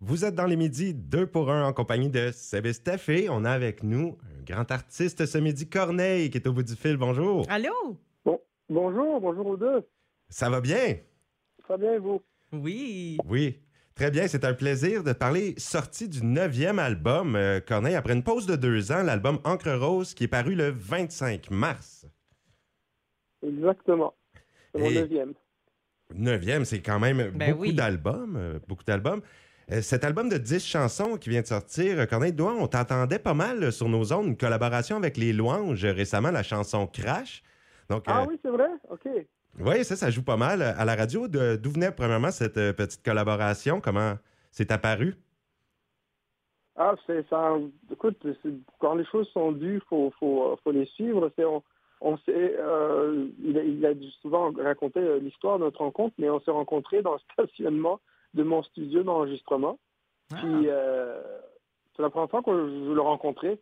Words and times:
Vous 0.00 0.24
êtes 0.24 0.34
dans 0.34 0.44
les 0.46 0.56
midis, 0.56 0.92
deux 0.92 1.26
pour 1.26 1.50
un 1.50 1.66
en 1.66 1.72
compagnie 1.72 2.10
de 2.10 2.30
Sébastien 2.32 2.96
et 3.08 3.28
on 3.30 3.44
a 3.44 3.50
avec 3.50 3.82
nous 3.82 4.18
un 4.38 4.42
grand 4.42 4.70
artiste 4.70 5.24
ce 5.24 5.38
midi, 5.38 5.68
Corneille, 5.68 6.30
qui 6.30 6.36
est 6.36 6.46
au 6.46 6.52
bout 6.52 6.62
du 6.62 6.74
fil. 6.76 6.96
Bonjour. 6.98 7.46
Allô? 7.48 7.72
Bon, 8.24 8.38
bonjour, 8.68 9.20
bonjour 9.20 9.46
aux 9.46 9.56
deux. 9.56 9.86
Ça 10.28 10.50
va 10.50 10.60
bien? 10.60 10.96
Très 11.64 11.78
bien, 11.78 11.94
et 11.94 11.98
vous? 11.98 12.20
Oui. 12.52 13.16
Oui. 13.26 13.58
Très 13.94 14.10
bien, 14.10 14.28
c'est 14.28 14.44
un 14.44 14.52
plaisir 14.52 15.02
de 15.02 15.14
parler 15.14 15.54
sortie 15.56 16.08
du 16.10 16.22
neuvième 16.22 16.78
album, 16.78 17.34
euh, 17.34 17.60
Corneille, 17.60 17.94
après 17.94 18.12
une 18.12 18.22
pause 18.22 18.44
de 18.44 18.54
deux 18.54 18.92
ans, 18.92 19.02
l'album 19.02 19.38
Encre 19.44 19.70
Rose 19.80 20.12
qui 20.12 20.24
est 20.24 20.28
paru 20.28 20.54
le 20.54 20.68
25 20.68 21.50
mars. 21.50 22.06
Exactement. 23.42 24.12
C'est 24.74 24.80
mon 24.82 24.90
neuvième. 24.90 25.32
Neuvième, 26.14 26.66
c'est 26.66 26.82
quand 26.82 27.00
même 27.00 27.30
Ben 27.34 27.52
beaucoup 27.52 27.62
oui. 27.62 27.72
d'albums. 27.72 28.36
euh, 28.36 28.58
beaucoup 28.68 28.84
d'albums. 28.84 29.22
Euh, 29.72 29.82
cet 29.82 30.04
album 30.04 30.28
de 30.28 30.38
10 30.38 30.64
chansons 30.64 31.16
qui 31.16 31.28
vient 31.28 31.40
de 31.40 31.46
sortir, 31.46 31.98
euh, 31.98 32.06
Corneille 32.06 32.32
Douan, 32.32 32.56
on 32.60 32.68
t'entendait 32.68 33.18
pas 33.18 33.34
mal 33.34 33.64
euh, 33.64 33.70
sur 33.72 33.88
nos 33.88 34.12
ondes, 34.12 34.26
une 34.26 34.36
collaboration 34.36 34.96
avec 34.96 35.16
les 35.16 35.32
Louanges 35.32 35.84
récemment, 35.84 36.30
la 36.30 36.44
chanson 36.44 36.86
Crash. 36.86 37.42
Donc, 37.90 38.04
Ah 38.06 38.22
euh, 38.22 38.26
oui, 38.28 38.38
c'est 38.42 38.50
vrai? 38.50 38.68
OK. 38.90 39.08
oui, 39.60 39.84
ça, 39.84 39.96
ça 39.96 40.10
joue 40.10 40.22
pas 40.22 40.36
mal 40.36 40.62
à 40.62 40.84
la 40.84 40.94
radio. 40.94 41.26
D'où 41.28 41.70
venait 41.70 41.90
premièrement 41.90 42.30
cette 42.30 42.58
euh, 42.58 42.72
petite 42.72 43.04
collaboration? 43.04 43.80
Comment 43.80 44.14
c'est 44.52 44.70
apparu? 44.70 45.16
Ah, 46.76 46.94
c'est 47.06 47.26
ça. 47.28 47.56
Écoute, 47.90 48.24
quand 48.78 48.94
les 48.94 49.06
choses 49.06 49.28
sont 49.32 49.50
dues, 49.52 49.76
il 49.76 49.88
faut, 49.88 50.12
faut, 50.20 50.58
faut 50.62 50.70
les 50.72 50.86
suivre. 50.86 51.30
On, 51.38 51.62
on 52.00 52.18
euh, 52.28 53.28
il, 53.42 53.58
a, 53.58 53.62
il 53.64 53.86
a 53.86 53.94
souvent 54.20 54.52
raconté 54.52 55.00
l'histoire 55.20 55.58
de 55.58 55.64
notre 55.64 55.80
rencontre, 55.80 56.14
mais 56.18 56.28
on 56.28 56.38
s'est 56.40 56.50
rencontrés 56.50 57.02
dans 57.02 57.14
le 57.14 57.18
stationnement 57.32 58.00
de 58.36 58.42
mon 58.44 58.62
studio 58.62 59.02
d'enregistrement. 59.02 59.78
Ah. 60.32 60.36
Puis, 60.40 60.68
euh, 60.68 61.20
c'est 61.94 62.02
la 62.02 62.10
première 62.10 62.30
fois 62.30 62.42
que 62.42 62.50
je 62.52 62.92
le 62.92 63.00
rencontrais, 63.00 63.58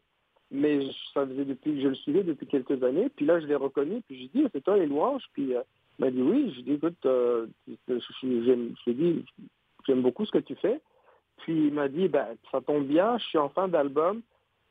mais 0.51 0.83
je- 0.87 0.93
ça 1.15 1.27
faisait 1.27 1.45
depuis 1.45 1.75
que 1.77 1.81
je 1.81 1.89
le 1.89 1.95
suivais 1.95 2.23
depuis 2.23 2.47
quelques 2.47 2.83
années. 2.83 3.09
Puis 3.09 3.25
là, 3.27 3.41
je 3.41 3.47
l'ai 3.47 3.55
reconnu, 3.55 4.03
puis 4.07 4.19
j'ai 4.19 4.29
dit, 4.41 4.47
c'est 4.53 4.63
toi 4.63 4.77
les 4.77 4.87
louanges? 4.87 5.25
Puis 5.33 5.55
euh, 5.55 5.63
il 5.99 6.05
m'a 6.05 6.11
dit 6.11 6.23
oui. 6.23 6.51
Je 6.51 6.55
lui 6.55 6.61
ai 6.61 6.63
dit, 6.65 6.73
écoute, 6.73 7.07
euh, 7.07 7.47
je, 7.69 8.93
dit, 8.93 9.25
j'aime 9.87 10.03
beaucoup 10.03 10.25
ce 10.27 10.33
que 10.33 10.39
tu 10.39 10.55
fais. 10.57 10.81
Puis 11.39 11.67
il 11.69 11.73
m'a 11.75 11.89
dit, 11.89 12.09
ben, 12.09 12.27
ça 12.51 12.61
tombe 12.61 12.85
bien, 12.87 13.19
je 13.19 13.25
suis 13.25 13.39
en 13.39 13.49
fin 13.49 13.69
d'album, 13.69 14.23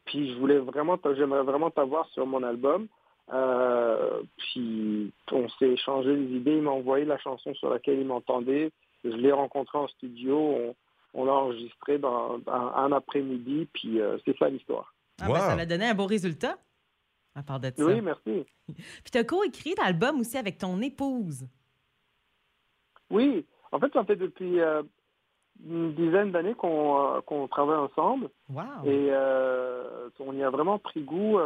puis 0.05 0.31
je 0.33 0.37
voulais 0.39 0.59
vraiment, 0.59 0.97
j'aimerais 1.15 1.43
vraiment 1.43 1.69
t'avoir 1.71 2.07
sur 2.09 2.25
mon 2.25 2.41
album. 2.43 2.87
Euh, 3.31 4.21
puis 4.37 5.13
on 5.31 5.47
s'est 5.49 5.69
échangé 5.69 6.15
les 6.15 6.35
idées, 6.37 6.57
il 6.57 6.63
m'a 6.63 6.71
envoyé 6.71 7.05
la 7.05 7.17
chanson 7.19 7.53
sur 7.55 7.69
laquelle 7.69 7.99
il 7.99 8.05
m'entendait. 8.05 8.71
Je 9.03 9.09
l'ai 9.09 9.31
rencontré 9.31 9.77
en 9.77 9.87
studio, 9.87 10.37
on, 10.37 10.75
on 11.13 11.25
l'a 11.25 11.33
enregistré 11.33 11.97
dans, 11.99 12.37
dans 12.39 12.51
un 12.51 12.91
après-midi, 12.91 13.67
puis 13.73 14.01
euh, 14.01 14.17
c'est 14.25 14.37
ça 14.37 14.49
l'histoire. 14.49 14.93
Ah, 15.21 15.27
ben, 15.27 15.33
Wow. 15.33 15.39
ça 15.39 15.51
a 15.53 15.65
donné 15.65 15.85
un 15.85 15.93
beau 15.93 16.05
résultat. 16.05 16.57
À 17.35 17.43
part 17.43 17.59
ça. 17.63 17.71
Oui, 17.83 17.99
merci. 18.01 18.45
Puis 18.67 19.11
tu 19.11 19.17
as 19.17 19.23
coécrit 19.23 19.73
l'album 19.81 20.19
aussi 20.19 20.37
avec 20.37 20.59
ton 20.59 20.79
épouse. 20.81 21.47
Oui, 23.09 23.45
en 23.71 23.79
fait, 23.79 23.91
ça 23.91 24.03
fait 24.05 24.15
depuis 24.15 24.59
euh, 24.59 24.83
une 25.65 25.93
dizaine 25.95 26.31
d'années 26.31 26.53
qu'on 26.53 27.15
euh, 27.15 27.47
travaille 27.47 27.77
ensemble. 27.77 28.29
Wow. 28.49 28.85
Et 28.85 29.07
euh, 29.11 30.09
on 30.19 30.33
y 30.33 30.43
a 30.43 30.49
vraiment 30.51 30.77
pris 30.77 31.01
goût. 31.01 31.39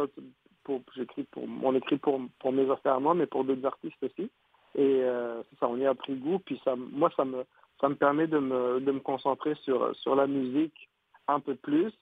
Pour, 0.68 0.82
j'écris 0.94 1.24
pour, 1.30 1.44
on 1.62 1.74
écrit 1.74 1.96
pour, 1.96 2.20
pour 2.40 2.52
mes 2.52 2.70
affaires 2.70 2.96
à 2.96 3.00
moi, 3.00 3.14
mais 3.14 3.26
pour 3.26 3.42
d'autres 3.44 3.64
artistes 3.64 3.96
aussi. 4.02 4.30
Et 4.74 5.00
euh, 5.02 5.42
c'est 5.48 5.58
ça, 5.58 5.66
on 5.68 5.78
y 5.78 5.86
a 5.86 5.94
pris 5.94 6.14
goût. 6.16 6.38
Puis 6.40 6.60
ça, 6.64 6.74
moi, 6.76 7.10
ça 7.16 7.24
me, 7.24 7.44
ça 7.80 7.88
me 7.88 7.94
permet 7.94 8.26
de 8.26 8.38
me, 8.38 8.80
de 8.80 8.92
me 8.92 9.00
concentrer 9.00 9.54
sur, 9.64 9.96
sur 9.96 10.14
la 10.14 10.26
musique 10.26 10.88
un 11.26 11.40
peu 11.40 11.54
plus. 11.54 11.92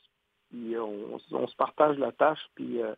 Puis 0.50 0.76
on, 0.76 1.18
on 1.32 1.46
se 1.46 1.54
partage 1.56 1.96
la 1.98 2.10
tâche. 2.12 2.44
Puis 2.56 2.82
euh, 2.82 2.94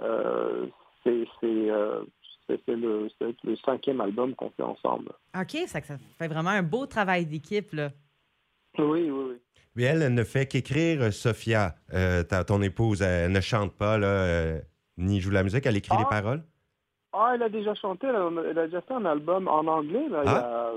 euh, 0.00 0.66
c'est 1.02 1.26
c'est, 1.40 1.70
euh, 1.70 2.02
c'est- 2.46 2.60
c'est 2.64 2.76
le, 2.76 3.08
c'est 3.18 3.34
le 3.44 3.56
cinquième 3.56 4.00
album 4.00 4.34
qu'on 4.36 4.50
fait 4.50 4.62
ensemble. 4.62 5.10
OK, 5.38 5.56
ça, 5.66 5.82
ça 5.82 5.98
fait 6.18 6.28
vraiment 6.28 6.50
un 6.50 6.62
beau 6.62 6.86
travail 6.86 7.26
d'équipe, 7.26 7.72
là. 7.72 7.90
Oui, 8.78 9.10
oui, 9.10 9.24
oui. 9.30 9.36
Puis 9.74 9.84
elle, 9.84 10.02
elle 10.02 10.14
ne 10.14 10.24
fait 10.24 10.46
qu'écrire, 10.46 11.12
Sophia, 11.12 11.74
euh, 11.92 12.22
ta- 12.24 12.44
ton 12.44 12.62
épouse. 12.62 13.02
Elle 13.02 13.32
ne 13.32 13.40
chante 13.40 13.72
pas, 13.76 13.96
là, 13.98 14.06
euh, 14.06 14.60
ni 14.98 15.20
joue 15.20 15.30
la 15.30 15.42
musique, 15.42 15.64
elle 15.66 15.76
écrit 15.76 15.94
Ah. 15.96 16.00
les 16.00 16.04
paroles? 16.06 16.42
Ah, 17.12 17.32
elle 17.34 17.42
a 17.42 17.48
déjà 17.48 17.74
chanté, 17.74 18.06
elle 18.06 18.16
a, 18.16 18.30
elle 18.50 18.58
a 18.58 18.66
déjà 18.66 18.80
fait 18.82 18.92
un 18.94 19.06
album 19.06 19.48
en 19.48 19.60
anglais, 19.66 20.06
là, 20.10 20.22
il, 20.24 20.30
y 20.30 20.34
a, 20.34 20.72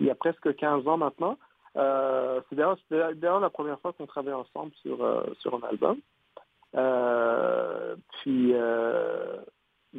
il 0.00 0.06
y 0.06 0.10
a 0.10 0.14
presque 0.14 0.54
15 0.54 0.86
ans 0.86 0.96
maintenant. 0.96 1.36
Euh, 1.76 2.40
c'est 2.48 2.54
d'ailleurs, 2.56 3.40
la 3.40 3.50
première 3.50 3.78
fois 3.80 3.92
qu'on 3.92 4.06
travaille 4.06 4.32
ensemble 4.34 4.72
sur, 4.82 5.02
euh, 5.04 5.24
sur 5.40 5.54
un 5.54 5.66
album. 5.68 5.98
Euh, 6.76 7.96
puis, 8.22 8.54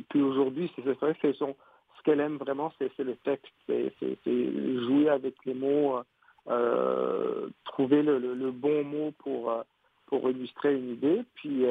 puis 0.09 0.21
aujourd'hui, 0.21 0.71
c'est 0.75 0.81
vrai 0.99 1.13
que 1.21 1.33
son, 1.33 1.55
ce 1.97 2.03
qu'elle 2.03 2.19
aime 2.21 2.37
vraiment, 2.37 2.71
c'est 2.79 2.97
le 2.99 3.15
texte, 3.17 3.51
c'est 3.67 3.93
jouer 4.25 5.09
avec 5.09 5.35
les 5.45 5.53
mots, 5.53 5.99
trouver 7.65 8.03
le, 8.03 8.19
le- 8.19 8.33
le 8.35 8.51
bon 8.51 8.83
mot 8.83 9.11
pour, 9.19 9.53
pour 10.07 10.29
illustrer 10.29 10.75
une 10.75 10.89
idée. 10.93 11.23
Puis, 11.35 11.65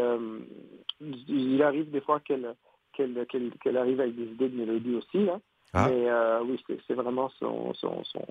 il 1.01 1.62
arrive 1.62 1.91
des 1.91 2.01
fois 2.01 2.21
qu'elle 2.21 2.55
qu'elle 2.93 3.27
qu'elle 3.27 3.51
qu'elle 3.62 3.77
arrive 3.77 4.01
avec 4.01 4.17
des 4.17 4.25
idées 4.25 4.49
de 4.49 4.57
mélodie 4.57 4.95
aussi. 4.97 5.25
Là. 5.25 5.41
Ah. 5.73 5.89
Mais 5.91 6.09
euh, 6.09 6.43
oui, 6.45 6.62
c'est 6.87 6.95
vraiment 6.95 7.29
son, 7.39 7.75
son, 7.75 8.03
son, 8.05 8.25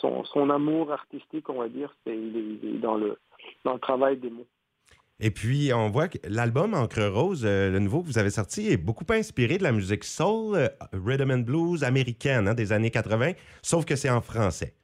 son, 0.00 0.24
son, 0.24 0.50
amour 0.50 0.92
artistique, 0.92 1.48
on 1.48 1.58
va 1.60 1.68
dire. 1.68 1.94
Il 2.06 2.12
est, 2.12 2.66
il 2.68 2.74
est 2.76 2.78
dans, 2.78 2.96
le, 2.96 3.18
dans 3.64 3.72
le 3.74 3.80
travail 3.80 4.18
des 4.18 4.30
mots. 4.30 4.46
Et 5.20 5.32
puis, 5.32 5.72
on 5.74 5.88
voit 5.88 6.06
que 6.06 6.18
l'album 6.28 6.74
Encre 6.74 7.08
Rose, 7.12 7.44
euh, 7.44 7.70
le 7.70 7.80
nouveau 7.80 8.02
que 8.02 8.06
vous 8.06 8.18
avez 8.18 8.30
sorti, 8.30 8.70
est 8.70 8.76
beaucoup 8.76 9.04
inspiré 9.10 9.58
de 9.58 9.64
la 9.64 9.72
musique 9.72 10.04
soul, 10.04 10.54
euh, 10.54 10.68
rhythm 10.92 11.32
and 11.32 11.38
blues 11.38 11.82
américaine 11.82 12.46
hein, 12.46 12.54
des 12.54 12.72
années 12.72 12.90
80, 12.92 13.32
sauf 13.60 13.84
que 13.84 13.96
c'est 13.96 14.10
en 14.10 14.20
français. 14.20 14.74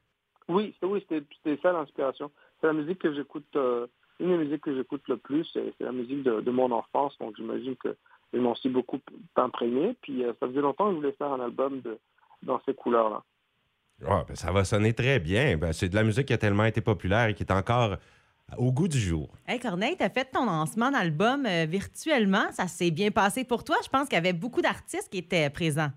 Oui, 0.49 0.75
c'est- 0.81 0.87
oui 0.87 1.05
c'était 1.09 1.25
c'était 1.37 1.63
ça 1.63 1.73
l'inspiration. 1.73 2.33
C'est 2.61 2.67
la 2.67 2.73
musique 2.73 2.99
que 2.99 3.15
j'écoute, 3.15 3.47
euh, 3.55 3.87
une 4.21 4.29
des 4.29 4.45
musiques 4.45 4.63
que 4.63 4.75
j'écoute 4.75 5.03
le 5.09 5.17
plus, 5.17 5.47
c'est 5.53 5.75
la 5.81 5.93
musique 5.93 6.23
de, 6.23 6.41
de 6.41 6.51
mon 6.51 6.71
enfance. 6.71 7.17
Donc 7.19 7.35
j'imagine 7.37 7.77
que 7.77 7.97
je 8.33 8.39
m'en 8.39 8.55
suis 8.55 8.69
beaucoup 8.69 9.01
imprégné. 9.37 9.97
Puis 10.03 10.25
euh, 10.25 10.33
ça 10.41 10.47
faisait 10.49 10.61
longtemps 10.61 10.87
que 10.89 10.93
je 10.93 10.97
voulais 10.97 11.13
faire 11.19 11.33
un 11.33 11.41
album 11.41 11.81
de, 11.81 11.99
dans 12.43 12.61
ces 12.67 12.75
couleurs-là. 12.75 13.23
Ah, 14.07 14.25
ben, 14.27 14.35
ça 14.35 14.51
va 14.53 14.65
sonner 14.65 14.93
très 14.93 15.19
bien. 15.21 15.57
Ben, 15.57 15.73
c'est 15.73 15.89
de 15.89 15.95
la 15.95 16.03
musique 16.05 16.27
qui 16.27 16.33
a 16.33 16.39
tellement 16.39 16.65
été 16.65 16.81
populaire 16.81 17.27
et 17.29 17.35
qui 17.35 17.43
est 17.43 17.53
encore 17.53 17.97
au 18.59 18.73
goût 18.73 18.89
du 18.89 18.99
jour. 18.99 19.31
Hey 19.47 19.59
Corneille, 19.59 19.97
tu 19.97 20.03
as 20.05 20.11
fait 20.11 20.27
ton 20.27 20.45
lancement 20.47 20.91
d'album 20.91 21.47
euh, 21.47 21.65
virtuellement. 21.67 22.51
Ça 22.53 22.67
s'est 22.67 22.91
bien 22.91 23.11
passé 23.11 23.45
pour 23.45 23.65
toi. 23.65 23.77
Je 23.85 23.89
pense 23.89 24.09
qu'il 24.09 24.17
y 24.17 24.19
avait 24.19 24.33
beaucoup 24.33 24.61
d'artistes 24.63 25.11
qui 25.11 25.19
étaient 25.19 25.49
présents. 25.49 25.91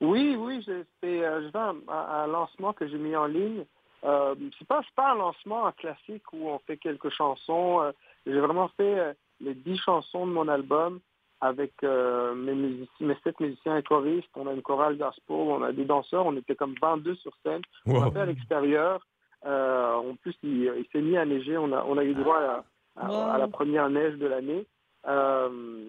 Oui, 0.00 0.36
oui, 0.38 0.62
j'ai 0.66 0.72
euh, 0.72 1.50
fait 1.50 1.58
un, 1.58 1.74
un- 1.88 2.22
un 2.22 2.26
lancement 2.26 2.72
que 2.72 2.86
j'ai 2.88 2.98
mis 2.98 3.14
en 3.16 3.26
ligne. 3.26 3.64
Euh, 4.04 4.34
c'est 4.58 4.68
pas, 4.68 4.80
c'est 4.84 4.94
pas 4.94 5.12
un 5.12 5.16
lancement 5.16 5.70
classique 5.72 6.24
où 6.32 6.48
on 6.50 6.58
fait 6.60 6.76
quelques 6.76 7.10
chansons. 7.10 7.80
euh, 7.82 7.92
j'ai 8.26 8.38
vraiment 8.40 8.68
fait 8.76 8.98
euh, 8.98 9.12
les 9.40 9.54
dix 9.54 9.78
chansons 9.78 10.26
de 10.26 10.32
mon 10.32 10.46
album 10.48 11.00
avec 11.40 11.72
euh, 11.84 12.34
mes, 12.34 12.54
musiciens, 12.54 13.06
mes 13.06 13.16
sept 13.24 13.38
musiciens 13.40 13.76
et 13.78 13.82
choristes. 13.82 14.28
On 14.36 14.46
a 14.46 14.52
une 14.52 14.62
chorale 14.62 14.96
gospel, 14.98 15.36
on 15.36 15.62
a 15.62 15.72
des 15.72 15.84
danseurs. 15.84 16.26
On 16.26 16.36
était 16.36 16.54
comme 16.54 16.74
22 16.80 17.14
sur 17.16 17.32
scène. 17.42 17.62
On 17.86 18.02
a 18.02 18.10
fait 18.10 18.20
à 18.20 18.26
l'extérieur. 18.26 19.00
Euh, 19.46 19.94
en 19.94 20.14
plus, 20.16 20.34
il, 20.42 20.64
il 20.78 20.86
s'est 20.92 21.02
mis 21.02 21.16
à 21.18 21.24
neiger. 21.26 21.56
On 21.58 21.72
a, 21.72 21.84
on 21.86 21.98
a 21.98 22.04
eu 22.04 22.14
droit 22.14 22.38
à, 22.38 22.64
à- 22.96 23.08
Wow. 23.10 23.30
à 23.32 23.38
la 23.38 23.48
première 23.48 23.90
neige 23.90 24.14
de 24.16 24.26
l'année. 24.26 24.66
Euh, 25.06 25.84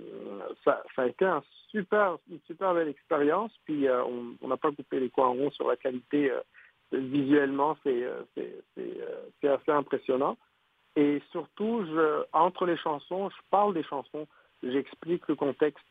ça, 0.64 0.84
ça 0.96 1.04
a 1.04 1.08
été 1.08 1.24
un 1.26 1.42
super, 1.70 2.18
une 2.30 2.40
super 2.48 2.74
belle 2.74 2.88
expérience. 2.90 3.52
Puis 3.66 3.88
euh, 3.88 4.04
on 4.04 4.36
on 4.42 4.48
n'a 4.48 4.58
pas 4.58 4.72
coupé 4.72 5.00
les 5.00 5.10
coins 5.10 5.28
ronds 5.30 5.52
sur 5.52 5.68
la 5.68 5.76
qualité. 5.78 6.32
Visuellement, 7.00 7.78
c'est 7.84 8.04
euh, 8.04 8.22
c'est- 8.36 8.62
c'est, 8.76 9.02
euh, 9.02 9.30
c'est 9.42 9.48
assez 9.50 9.72
impressionnant. 9.72 10.38
Et 10.96 11.22
surtout, 11.32 11.86
je, 11.86 12.24
entre 12.34 12.66
les 12.66 12.78
chansons, 12.78 13.30
je 13.30 13.36
parle 13.50 13.74
des 13.74 13.84
chansons. 13.84 14.28
J'explique 14.64 15.28
le 15.28 15.36
contexte 15.36 15.86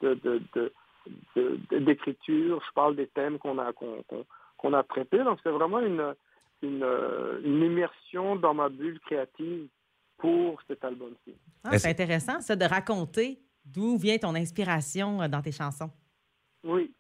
d'écriture. 1.71 2.62
Je 2.67 2.73
parle 2.75 2.97
des 2.97 3.06
thèmes 3.09 3.39
qu'on 3.39 3.59
a 3.59 3.73
qu'on 3.73 4.03
qu'on- 4.05 4.25
qu'on 4.56 4.73
a 4.73 4.83
traités. 4.83 5.23
Donc 5.25 5.39
c'est 5.43 5.51
vraiment 5.51 5.81
une, 5.81 6.15
une, 6.62 6.83
euh, 6.83 7.41
une 7.45 7.62
immersion 7.62 8.37
dans 8.37 8.55
ma 8.55 8.69
bulle 8.69 8.99
créative 9.01 9.69
pour 10.17 10.61
cet 10.67 10.85
album-ci. 10.85 11.35
Ah, 11.65 11.79
c'est 11.79 11.91
intéressant, 11.91 12.41
ça, 12.41 12.56
de 12.56 12.65
raconter 12.65 13.39
d'où 13.65 13.97
vient 13.99 14.17
ton 14.19 14.35
inspiration 14.35 15.29
dans 15.29 15.43
tes 15.43 15.53
chansons. 15.53 15.91
Oui. 16.62 16.93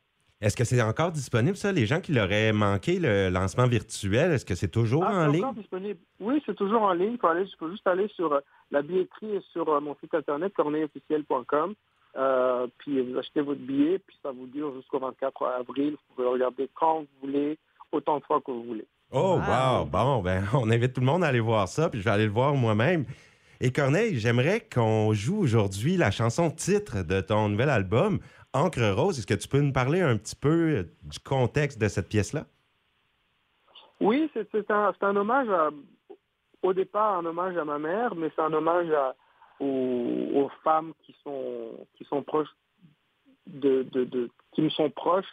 Est-ce 0.44 0.56
que 0.58 0.64
c'est 0.64 0.82
encore 0.82 1.10
disponible, 1.10 1.56
ça? 1.56 1.72
Les 1.72 1.86
gens 1.86 2.02
qui 2.02 2.12
l'auraient 2.12 2.52
manqué, 2.52 2.98
le 2.98 3.30
lancement 3.30 3.66
virtuel, 3.66 4.30
est-ce 4.30 4.44
que 4.44 4.54
c'est 4.54 4.68
toujours 4.68 5.02
Ah, 5.02 5.24
en 5.24 5.28
ligne? 5.28 5.54
disponible. 5.54 5.98
Oui, 6.20 6.42
c'est 6.44 6.54
toujours 6.54 6.82
en 6.82 6.92
ligne. 6.92 7.12
Il 7.12 7.18
faut, 7.18 7.28
aller, 7.28 7.46
faut 7.58 7.70
juste 7.70 7.86
aller 7.86 8.08
sur 8.14 8.30
euh, 8.30 8.40
la 8.70 8.82
billetterie 8.82 9.36
et 9.36 9.40
sur 9.54 9.66
euh, 9.70 9.80
mon 9.80 9.96
site 10.02 10.14
internet 10.14 10.52
corneilleofficiel.com. 10.54 11.74
Euh, 12.16 12.66
puis 12.76 13.00
vous 13.00 13.18
achetez 13.18 13.40
votre 13.40 13.60
billet, 13.62 13.98
puis 13.98 14.18
ça 14.22 14.32
vous 14.32 14.46
dure 14.46 14.74
jusqu'au 14.76 14.98
24 14.98 15.46
avril. 15.60 15.92
Vous 15.92 16.14
pouvez 16.14 16.28
regarder 16.28 16.68
quand 16.74 17.00
vous 17.00 17.06
voulez, 17.26 17.58
autant 17.90 18.18
de 18.18 18.24
fois 18.24 18.42
que 18.42 18.50
vous 18.50 18.64
voulez. 18.64 18.86
Oh, 19.12 19.38
wow! 19.38 19.78
Wow. 19.78 19.84
Bon, 19.86 20.22
ben, 20.22 20.44
on 20.52 20.70
invite 20.70 20.92
tout 20.92 21.00
le 21.00 21.06
monde 21.06 21.24
à 21.24 21.28
aller 21.28 21.40
voir 21.40 21.68
ça, 21.68 21.88
puis 21.88 22.00
je 22.00 22.04
vais 22.04 22.10
aller 22.10 22.26
le 22.26 22.32
voir 22.32 22.54
moi-même. 22.54 23.06
Et 23.62 23.72
Corneille, 23.72 24.18
j'aimerais 24.18 24.60
qu'on 24.60 25.14
joue 25.14 25.38
aujourd'hui 25.38 25.96
la 25.96 26.10
chanson 26.10 26.50
titre 26.50 27.02
de 27.02 27.22
ton 27.22 27.48
nouvel 27.48 27.70
album, 27.70 28.18
Encre 28.54 28.94
Rose. 28.96 29.18
Est-ce 29.18 29.26
que 29.26 29.34
tu 29.34 29.48
peux 29.48 29.60
nous 29.60 29.72
parler 29.72 30.00
un 30.00 30.16
petit 30.16 30.36
peu 30.36 30.76
euh, 30.76 30.82
du 31.02 31.18
contexte 31.18 31.80
de 31.80 31.88
cette 31.88 32.08
pièce-là? 32.08 32.46
Oui, 34.00 34.30
c'est 34.34 34.70
un, 34.70 35.16
hommage 35.16 35.48
à, 35.48 35.70
au 36.62 36.72
départ 36.72 37.18
un 37.18 37.24
hommage 37.24 37.56
à 37.56 37.64
ma 37.64 37.78
mère, 37.78 38.14
mais 38.14 38.30
c'est 38.34 38.42
un 38.42 38.52
hommage 38.52 38.88
aux, 39.60 40.50
femmes 40.62 40.92
qui 41.04 41.14
sont 41.22 41.70
qui 41.94 42.04
sont 42.04 42.22
proches 42.22 42.54
de, 43.46 43.86
qui 44.52 44.62
me 44.62 44.70
sont 44.70 44.90
proches. 44.90 45.24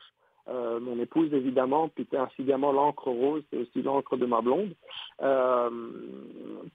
Euh, 0.48 0.80
mon 0.80 1.00
épouse 1.00 1.34
évidemment, 1.34 1.90
puis 1.90 2.08
ainsi 2.14 2.42
également 2.42 2.72
l'encre 2.72 3.10
rose, 3.10 3.44
c'est 3.50 3.58
aussi 3.58 3.82
l'encre 3.82 4.18
de 4.18 4.26
ma 4.26 4.42
blonde, 4.42 4.74
Euh, 5.22 5.70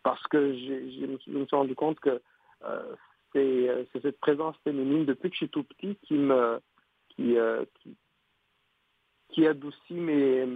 parce 0.02 0.22
que 0.28 0.54
je 0.56 1.06
me 1.06 1.18
suis- 1.46 1.56
rendu 1.56 1.74
compte 1.74 1.98
que 2.00 2.20
c'est 3.36 3.68
euh, 3.68 3.84
c'est 3.92 4.02
cette 4.02 4.18
présence 4.18 4.56
féminine 4.64 5.04
depuis 5.04 5.28
que 5.28 5.34
je 5.34 5.44
suis 5.44 5.48
tout 5.48 5.64
petit 5.64 5.96
qui 6.02 6.14
me 6.14 6.58
qui, 7.10 7.36
euh, 7.36 7.64
qui, 9.30 9.46
adoucit 9.46 9.94
mes, 9.94 10.46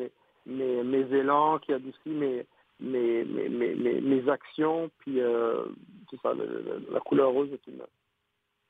mes, 0.46 0.82
mes, 0.82 1.14
élans, 1.14 1.58
qui 1.58 1.72
adoucit 1.72 2.08
mes, 2.08 2.46
mes, 2.80 3.24
mes, 3.24 4.00
mes, 4.00 4.28
actions. 4.28 4.90
Puis, 4.98 5.20
euh, 5.20 5.64
ça, 6.22 6.34
la 6.34 7.00
couleur 7.00 7.30
rose 7.30 7.50
est 7.52 7.66
une, 7.66 7.82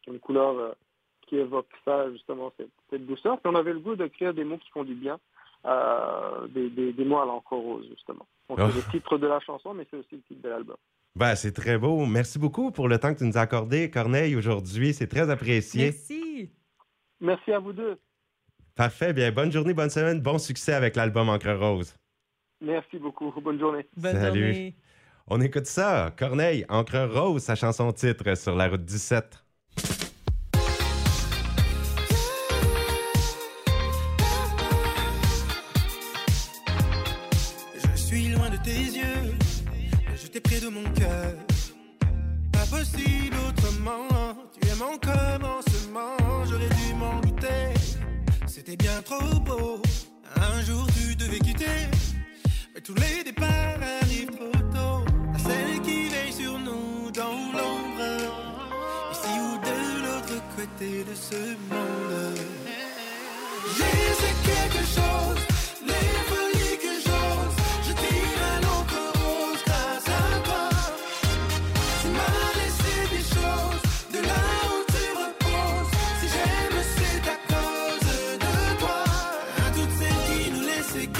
une 0.06 0.20
couleur 0.20 0.76
qui 1.22 1.36
évoque 1.36 1.70
ça, 1.84 2.10
justement, 2.12 2.52
cette, 2.56 2.70
cette 2.90 3.06
douceur. 3.06 3.40
Puis, 3.40 3.50
on 3.52 3.56
avait 3.56 3.72
le 3.72 3.80
goût 3.80 3.96
d'écrire 3.96 4.34
des 4.34 4.44
mots 4.44 4.58
qui 4.58 4.70
font 4.70 4.84
du 4.84 4.94
bien, 4.94 5.18
euh, 5.66 6.48
des, 6.48 6.70
des, 6.70 6.94
à 7.04 7.24
l'encre 7.24 7.52
rose, 7.56 7.86
justement. 7.90 8.26
Donc, 8.48 8.58
Oh. 8.60 8.68
c'est 8.70 8.86
le 8.86 8.90
titre 8.90 9.18
de 9.18 9.26
la 9.26 9.40
chanson, 9.40 9.74
mais 9.74 9.86
c'est 9.90 9.96
aussi 9.98 10.16
le 10.16 10.22
titre 10.22 10.42
de 10.42 10.48
l'album. 10.48 10.76
Ben, 11.16 11.34
c'est 11.34 11.52
très 11.52 11.76
beau. 11.76 12.06
Merci 12.06 12.38
beaucoup 12.38 12.70
pour 12.70 12.88
le 12.88 12.98
temps 12.98 13.12
que 13.12 13.18
tu 13.18 13.24
nous 13.24 13.36
as 13.36 13.42
accordé, 13.42 13.90
Corneille, 13.90 14.36
aujourd'hui. 14.36 14.94
C'est 14.94 15.06
très 15.08 15.28
apprécié. 15.28 15.86
Merci. 15.86 16.50
Merci 17.20 17.52
à 17.52 17.58
vous 17.58 17.72
deux. 17.72 17.98
Parfait. 18.74 19.12
Bien, 19.12 19.30
bonne 19.32 19.52
journée, 19.52 19.74
bonne 19.74 19.90
semaine, 19.90 20.20
bon 20.20 20.38
succès 20.38 20.72
avec 20.72 20.96
l'album 20.96 21.28
Encre 21.28 21.52
Rose. 21.58 21.94
Merci 22.62 22.98
beaucoup. 22.98 23.30
Bonne 23.40 23.58
journée. 23.58 23.86
Bonne 23.96 24.16
Salut. 24.16 24.52
journée. 24.54 24.76
On 25.26 25.40
écoute 25.40 25.66
ça. 25.66 26.12
Corneille, 26.16 26.64
Encre 26.68 27.08
Rose, 27.12 27.42
sa 27.42 27.54
chanson 27.54 27.92
titre 27.92 28.34
sur 28.36 28.54
la 28.56 28.68
route 28.68 28.84
17. 28.84 29.44
Mon 44.90 44.98
commencement, 44.98 46.16
j'aurais 46.48 46.68
dû 46.68 46.94
m'en 46.94 47.20
douter. 47.20 47.74
C'était 48.46 48.76
bien 48.76 49.00
trop 49.02 49.38
beau, 49.40 49.80
un 50.36 50.62
jour 50.62 50.86
tu 50.96 51.14
devais 51.14 51.38
quitter. 51.38 51.88
Mais 52.74 52.80
tous 52.80 52.94
les 52.94 53.22
départs 53.24 53.80
arrivent 54.02 54.30
trop 54.30 54.62
tôt. 54.72 55.04
À 55.34 55.38
celle 55.38 55.80
qui 55.82 56.08
veille 56.08 56.32
sur 56.32 56.58
nous 56.58 57.10
dans 57.12 57.38
l'ombre, 57.56 58.10
ici 59.12 59.32
ou 59.46 59.58
de 59.68 60.02
l'autre 60.04 60.42
côté 60.56 61.04
de 61.04 61.14
ce 61.14 61.40
monde. 61.70 62.09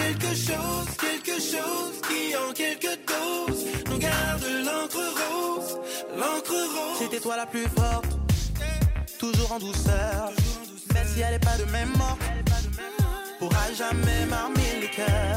Quelque 0.01 0.35
chose, 0.35 0.89
quelque 0.99 1.37
chose 1.53 1.95
qui 2.09 2.37
en 2.37 2.53
quelques 2.53 2.99
doses 3.07 3.65
nous 3.89 3.99
garde 3.99 4.45
l'encre 4.67 5.05
rose, 5.21 5.79
l'encre 6.17 6.59
rose. 6.75 6.99
C'était 6.99 7.21
toi 7.21 7.37
la 7.37 7.47
plus 7.47 7.67
forte, 7.79 8.11
toujours 9.19 9.53
en 9.53 9.59
douceur. 9.59 10.33
Même 10.95 11.07
si 11.15 11.21
elle 11.21 11.35
est 11.35 11.45
pas 11.45 11.57
de 11.59 11.71
même 11.71 11.93
mort, 11.97 12.19
pourra 13.39 13.73
jamais 13.77 14.27
m'armer 14.27 14.81
les 14.81 14.91
cœurs. 14.91 15.30